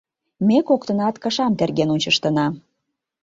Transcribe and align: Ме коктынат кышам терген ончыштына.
Ме 0.47 0.57
коктынат 0.67 1.15
кышам 1.23 1.53
терген 1.59 1.89
ончыштына. 1.95 2.47